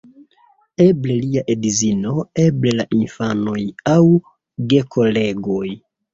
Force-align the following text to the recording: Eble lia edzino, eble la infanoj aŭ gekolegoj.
Eble 0.85 1.17
lia 1.25 1.43
edzino, 1.55 2.13
eble 2.45 2.73
la 2.79 2.87
infanoj 3.01 3.59
aŭ 3.93 4.01
gekolegoj. 4.75 5.63